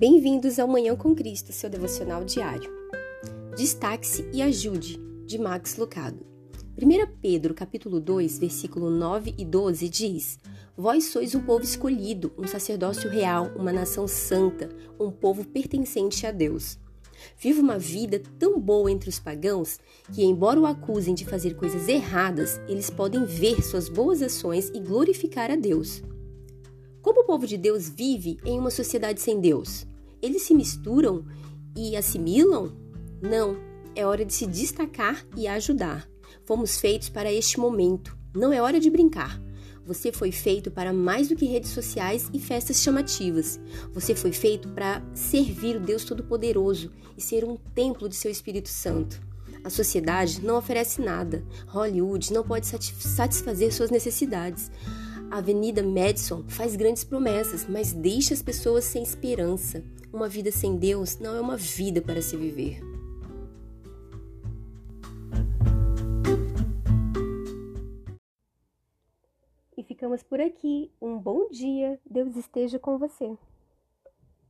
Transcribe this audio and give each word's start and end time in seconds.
Bem-vindos 0.00 0.58
ao 0.58 0.66
Manhã 0.66 0.96
com 0.96 1.14
Cristo, 1.14 1.52
seu 1.52 1.68
devocional 1.68 2.24
diário. 2.24 2.72
Destaque-se 3.54 4.26
e 4.32 4.40
ajude, 4.40 4.98
de 5.26 5.38
Max 5.38 5.76
Lucado. 5.76 6.24
1 6.82 7.18
Pedro, 7.20 7.52
capítulo 7.52 8.00
2, 8.00 8.38
versículo 8.38 8.88
9 8.88 9.34
e 9.36 9.44
12 9.44 9.90
diz: 9.90 10.38
Vós 10.74 11.04
sois 11.04 11.34
um 11.34 11.42
povo 11.42 11.62
escolhido, 11.62 12.32
um 12.38 12.46
sacerdócio 12.46 13.10
real, 13.10 13.52
uma 13.54 13.74
nação 13.74 14.08
santa, 14.08 14.70
um 14.98 15.10
povo 15.10 15.44
pertencente 15.44 16.26
a 16.26 16.32
Deus. 16.32 16.78
Viva 17.36 17.60
uma 17.60 17.78
vida 17.78 18.22
tão 18.38 18.58
boa 18.58 18.90
entre 18.90 19.10
os 19.10 19.18
pagãos 19.18 19.78
que, 20.14 20.24
embora 20.24 20.58
o 20.58 20.64
acusem 20.64 21.12
de 21.12 21.26
fazer 21.26 21.56
coisas 21.56 21.88
erradas, 21.88 22.58
eles 22.66 22.88
podem 22.88 23.26
ver 23.26 23.62
suas 23.62 23.90
boas 23.90 24.22
ações 24.22 24.70
e 24.70 24.80
glorificar 24.80 25.50
a 25.50 25.56
Deus. 25.56 26.02
Como 27.02 27.20
o 27.20 27.26
povo 27.26 27.46
de 27.46 27.58
Deus 27.58 27.86
vive 27.86 28.38
em 28.46 28.58
uma 28.58 28.70
sociedade 28.70 29.20
sem 29.20 29.38
Deus? 29.38 29.90
Eles 30.22 30.42
se 30.42 30.54
misturam 30.54 31.24
e 31.76 31.96
assimilam? 31.96 32.72
Não, 33.22 33.56
é 33.94 34.06
hora 34.06 34.24
de 34.24 34.32
se 34.32 34.46
destacar 34.46 35.24
e 35.36 35.46
ajudar. 35.46 36.08
Fomos 36.44 36.78
feitos 36.78 37.08
para 37.08 37.32
este 37.32 37.58
momento, 37.58 38.16
não 38.34 38.52
é 38.52 38.60
hora 38.60 38.80
de 38.80 38.90
brincar. 38.90 39.40
Você 39.86 40.12
foi 40.12 40.30
feito 40.30 40.70
para 40.70 40.92
mais 40.92 41.28
do 41.28 41.34
que 41.34 41.46
redes 41.46 41.70
sociais 41.70 42.30
e 42.32 42.38
festas 42.38 42.80
chamativas. 42.80 43.58
Você 43.92 44.14
foi 44.14 44.30
feito 44.30 44.68
para 44.68 45.02
servir 45.14 45.76
o 45.76 45.80
Deus 45.80 46.04
Todo-Poderoso 46.04 46.92
e 47.16 47.20
ser 47.20 47.44
um 47.44 47.56
templo 47.56 48.08
de 48.08 48.14
seu 48.14 48.30
Espírito 48.30 48.68
Santo. 48.68 49.20
A 49.64 49.68
sociedade 49.68 50.44
não 50.44 50.56
oferece 50.56 51.00
nada. 51.00 51.44
Hollywood 51.66 52.32
não 52.32 52.44
pode 52.44 52.66
satisfazer 52.66 53.72
suas 53.72 53.90
necessidades. 53.90 54.70
A 55.30 55.38
Avenida 55.38 55.80
Madison 55.80 56.42
faz 56.48 56.74
grandes 56.74 57.04
promessas, 57.04 57.64
mas 57.64 57.92
deixa 57.92 58.34
as 58.34 58.42
pessoas 58.42 58.84
sem 58.84 59.00
esperança. 59.00 59.80
Uma 60.12 60.28
vida 60.28 60.50
sem 60.50 60.76
Deus 60.76 61.20
não 61.20 61.36
é 61.36 61.40
uma 61.40 61.56
vida 61.56 62.02
para 62.02 62.20
se 62.20 62.36
viver. 62.36 62.80
E 69.76 69.84
ficamos 69.84 70.20
por 70.24 70.40
aqui. 70.40 70.90
Um 71.00 71.16
bom 71.16 71.48
dia. 71.48 72.00
Deus 72.04 72.34
esteja 72.34 72.80
com 72.80 72.98
você. 72.98 73.38